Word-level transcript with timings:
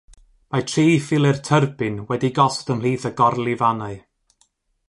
Mae 0.53 0.63
tri 0.71 0.85
philer 1.09 1.41
tyrbin 1.49 2.01
wedi'u 2.13 2.35
gosod 2.39 2.75
ymhlith 2.77 3.07
y 3.11 3.15
gorlifannau. 3.23 4.01